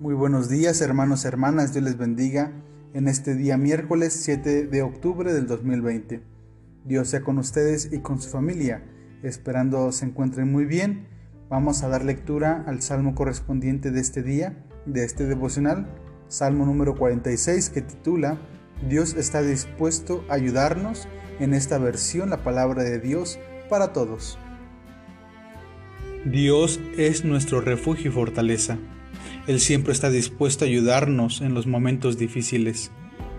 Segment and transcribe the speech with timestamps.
[0.00, 2.52] Muy buenos días hermanos, hermanas, Dios les bendiga
[2.94, 6.22] en este día miércoles 7 de octubre del 2020.
[6.86, 8.82] Dios sea con ustedes y con su familia,
[9.22, 11.06] esperando se encuentren muy bien.
[11.50, 15.86] Vamos a dar lectura al salmo correspondiente de este día, de este devocional,
[16.28, 18.38] salmo número 46 que titula
[18.88, 21.08] Dios está dispuesto a ayudarnos
[21.40, 24.38] en esta versión la palabra de Dios para todos.
[26.24, 28.78] Dios es nuestro refugio y fortaleza
[29.46, 32.90] él siempre está dispuesto a ayudarnos en los momentos difíciles.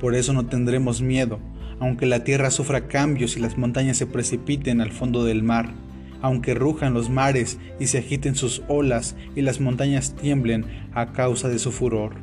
[0.00, 1.38] Por eso no tendremos miedo,
[1.78, 5.72] aunque la tierra sufra cambios y las montañas se precipiten al fondo del mar,
[6.22, 11.48] aunque rujan los mares y se agiten sus olas y las montañas tiemblen a causa
[11.48, 12.14] de su furor.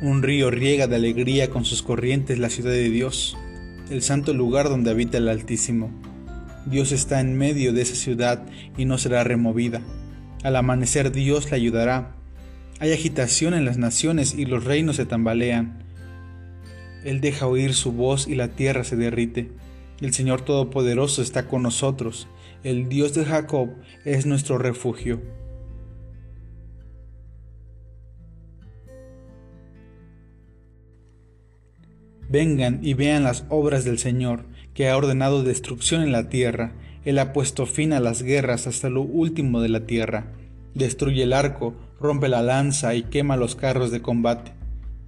[0.00, 3.36] Un río riega de alegría con sus corrientes la ciudad de Dios,
[3.90, 5.90] el santo lugar donde habita el Altísimo.
[6.70, 8.44] Dios está en medio de esa ciudad
[8.76, 9.80] y no será removida.
[10.42, 12.14] Al amanecer Dios la ayudará.
[12.78, 15.82] Hay agitación en las naciones y los reinos se tambalean.
[17.04, 19.50] Él deja oír su voz y la tierra se derrite.
[20.00, 22.28] El Señor Todopoderoso está con nosotros.
[22.62, 23.70] El Dios de Jacob
[24.04, 25.22] es nuestro refugio.
[32.28, 36.72] Vengan y vean las obras del Señor que ha ordenado destrucción en la tierra.
[37.04, 40.32] Él ha puesto fin a las guerras hasta lo último de la tierra.
[40.74, 44.52] Destruye el arco, rompe la lanza y quema los carros de combate.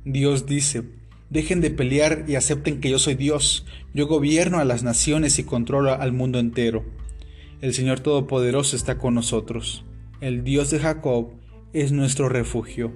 [0.04, 0.82] Dios dice,
[1.28, 3.66] dejen de pelear y acepten que yo soy Dios.
[3.94, 6.84] Yo gobierno a las naciones y controlo al mundo entero.
[7.60, 9.84] El Señor Todopoderoso está con nosotros.
[10.20, 11.32] El Dios de Jacob
[11.74, 12.92] es nuestro refugio.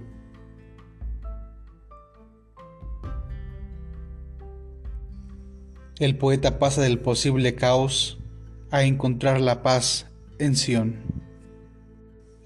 [6.01, 8.19] El poeta pasa del posible caos
[8.73, 10.07] a encontrar la paz
[10.41, 10.97] en Sión.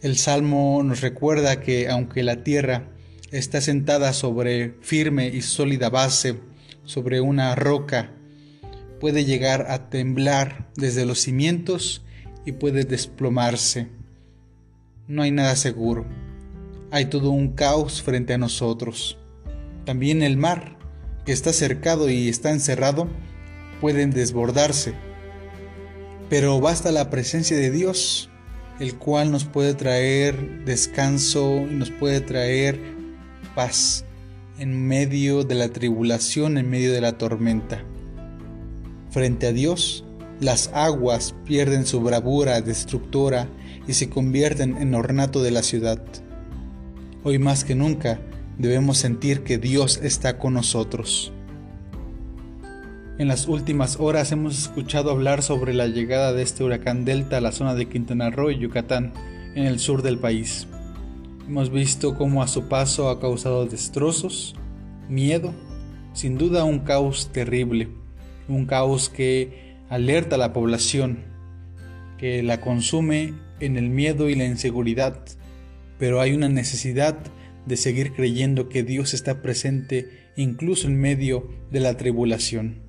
[0.02, 2.90] El salmo nos recuerda que aunque la tierra
[3.30, 6.38] está sentada sobre firme y sólida base,
[6.84, 8.10] sobre una roca,
[9.00, 12.04] puede llegar a temblar desde los cimientos
[12.44, 13.88] y puede desplomarse.
[15.06, 16.04] No hay nada seguro.
[16.90, 19.16] Hay todo un caos frente a nosotros.
[19.86, 20.76] También el mar,
[21.24, 23.08] que está cercado y está encerrado,
[23.80, 24.94] pueden desbordarse.
[26.28, 28.30] Pero basta la presencia de Dios,
[28.80, 32.78] el cual nos puede traer descanso y nos puede traer
[33.54, 34.04] paz
[34.58, 37.82] en medio de la tribulación, en medio de la tormenta.
[39.10, 40.04] Frente a Dios,
[40.40, 43.48] las aguas pierden su bravura destructora
[43.86, 46.02] y se convierten en ornato de la ciudad.
[47.24, 48.20] Hoy más que nunca
[48.58, 51.32] debemos sentir que Dios está con nosotros.
[53.18, 57.40] En las últimas horas hemos escuchado hablar sobre la llegada de este huracán Delta a
[57.40, 59.12] la zona de Quintana Roo y Yucatán,
[59.56, 60.68] en el sur del país.
[61.48, 64.54] Hemos visto cómo a su paso ha causado destrozos,
[65.08, 65.52] miedo,
[66.12, 67.88] sin duda un caos terrible,
[68.46, 71.24] un caos que alerta a la población,
[72.18, 75.24] que la consume en el miedo y la inseguridad,
[75.98, 77.18] pero hay una necesidad
[77.66, 82.87] de seguir creyendo que Dios está presente incluso en medio de la tribulación.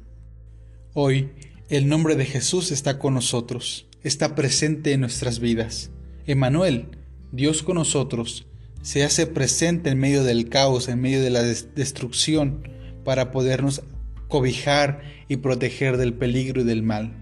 [0.95, 1.29] Hoy,
[1.69, 5.91] el nombre de Jesús está con nosotros, está presente en nuestras vidas.
[6.25, 6.87] Emanuel,
[7.31, 8.47] Dios con nosotros,
[8.81, 12.67] se hace presente en medio del caos, en medio de la destrucción,
[13.03, 13.83] para podernos
[14.29, 17.13] cobijar y proteger del peligro y del mal.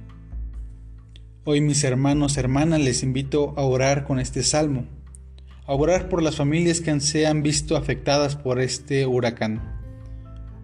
[1.44, 4.86] Hoy mis hermanos, hermanas, les invito a orar con este salmo,
[5.66, 9.78] a orar por las familias que se han visto afectadas por este huracán,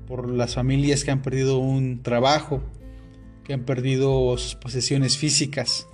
[0.08, 2.64] por las familias que han perdido un trabajo,
[3.44, 5.88] que han perdido sus posesiones físicas,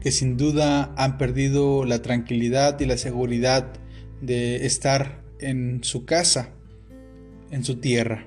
[0.00, 3.72] que sin duda han perdido la tranquilidad y la seguridad
[4.20, 6.50] de estar en su casa,
[7.50, 8.26] en su tierra.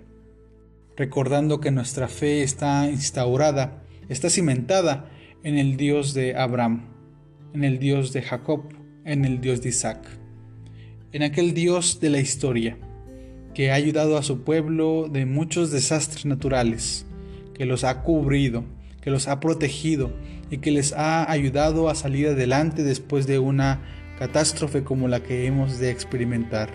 [0.96, 5.10] Recordando que nuestra fe está instaurada, está cimentada
[5.44, 6.90] en el Dios de Abraham,
[7.54, 8.64] en el Dios de Jacob,
[9.06, 10.06] en el Dios de Isaac,
[11.12, 12.78] en aquel Dios de la historia
[13.54, 17.06] que ha ayudado a su pueblo de muchos desastres naturales,
[17.54, 18.64] que los ha cubrido,
[19.02, 20.12] que los ha protegido
[20.50, 23.82] y que les ha ayudado a salir adelante después de una
[24.18, 26.70] catástrofe como la que hemos de experimentar.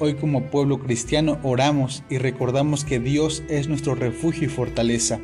[0.00, 5.20] Hoy como pueblo cristiano oramos y recordamos que Dios es nuestro refugio y fortaleza.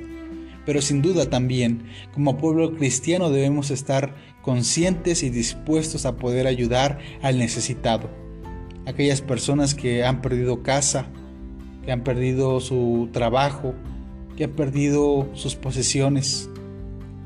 [0.67, 6.99] Pero sin duda también, como pueblo cristiano debemos estar conscientes y dispuestos a poder ayudar
[7.23, 8.11] al necesitado.
[8.87, 11.07] Aquellas personas que han perdido casa,
[11.85, 13.75] que han perdido su trabajo,
[14.45, 16.51] ha perdido sus posesiones,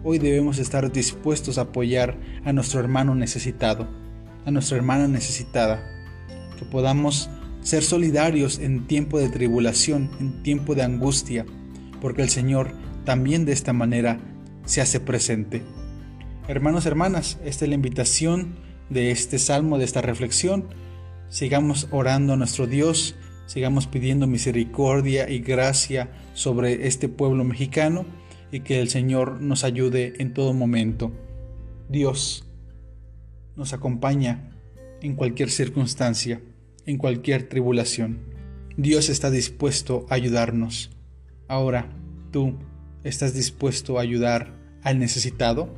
[0.06, 3.88] Hoy debemos estar dispuestos a apoyar a nuestro hermano necesitado,
[4.44, 5.82] a nuestra hermana necesitada,
[6.58, 7.30] que podamos
[7.62, 11.46] ser solidarios en tiempo de tribulación, en tiempo de angustia,
[12.02, 12.72] porque el Señor
[13.06, 14.20] también de esta manera
[14.66, 15.62] se hace presente.
[16.48, 18.56] Hermanos, hermanas, esta es la invitación
[18.90, 20.66] de este salmo, de esta reflexión.
[21.30, 23.16] Sigamos orando a nuestro Dios,
[23.46, 28.06] sigamos pidiendo misericordia y gracia sobre este pueblo mexicano
[28.50, 31.12] y que el Señor nos ayude en todo momento.
[31.88, 32.48] Dios
[33.56, 34.50] nos acompaña
[35.02, 36.40] en cualquier circunstancia,
[36.86, 38.20] en cualquier tribulación.
[38.76, 40.90] Dios está dispuesto a ayudarnos.
[41.46, 41.90] Ahora,
[42.32, 42.54] ¿tú
[43.04, 44.52] estás dispuesto a ayudar
[44.82, 45.68] al necesitado?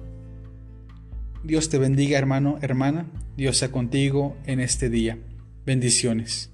[1.45, 3.07] Dios te bendiga hermano, hermana.
[3.37, 5.19] Dios sea contigo en este día.
[5.65, 6.51] Bendiciones.